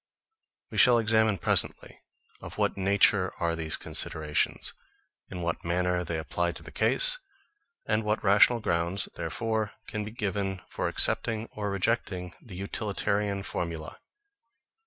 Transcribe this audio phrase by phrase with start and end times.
[0.71, 2.01] We shall examine presently
[2.41, 4.73] of what nature are these considerations;
[5.29, 7.19] in what manner they apply to the case,
[7.85, 13.99] and what rational grounds, therefore, can be given for accepting or rejecting the utilitarian formula.